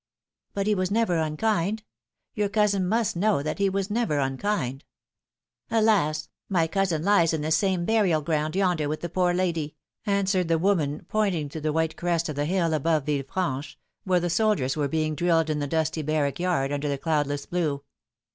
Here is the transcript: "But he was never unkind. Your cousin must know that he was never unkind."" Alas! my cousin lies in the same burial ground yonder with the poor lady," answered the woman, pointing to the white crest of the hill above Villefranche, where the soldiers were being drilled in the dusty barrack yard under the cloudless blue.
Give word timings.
"But 0.55 0.65
he 0.65 0.73
was 0.73 0.89
never 0.89 1.19
unkind. 1.19 1.83
Your 2.33 2.49
cousin 2.49 2.87
must 2.87 3.15
know 3.15 3.43
that 3.43 3.59
he 3.59 3.69
was 3.69 3.91
never 3.91 4.17
unkind."" 4.17 4.83
Alas! 5.69 6.27
my 6.49 6.65
cousin 6.65 7.03
lies 7.03 7.33
in 7.33 7.41
the 7.41 7.51
same 7.51 7.85
burial 7.85 8.23
ground 8.23 8.55
yonder 8.55 8.89
with 8.89 9.01
the 9.01 9.09
poor 9.09 9.31
lady," 9.31 9.75
answered 10.07 10.47
the 10.47 10.57
woman, 10.57 11.05
pointing 11.07 11.49
to 11.49 11.61
the 11.61 11.71
white 11.71 11.97
crest 11.97 12.29
of 12.29 12.35
the 12.35 12.45
hill 12.45 12.73
above 12.73 13.05
Villefranche, 13.05 13.77
where 14.03 14.19
the 14.19 14.31
soldiers 14.31 14.75
were 14.75 14.87
being 14.87 15.13
drilled 15.13 15.51
in 15.51 15.59
the 15.59 15.67
dusty 15.67 16.01
barrack 16.01 16.39
yard 16.39 16.71
under 16.71 16.89
the 16.89 16.97
cloudless 16.97 17.45
blue. 17.45 17.83